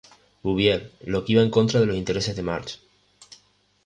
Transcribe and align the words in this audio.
Bouvier, 0.45 0.81
lo 1.11 1.21
que 1.23 1.33
iba 1.33 1.43
en 1.43 1.51
contra 1.51 1.79
de 1.79 1.85
los 1.85 1.95
intereses 1.95 2.35
de 2.35 2.41
Marge. 2.41 2.79